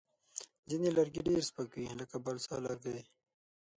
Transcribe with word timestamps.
ځینې 0.69 0.89
لرګي 0.97 1.21
ډېر 1.27 1.41
سپک 1.49 1.69
وي، 1.73 1.85
لکه 2.01 2.15
بالسا 2.25 2.55
لرګی. 2.65 2.99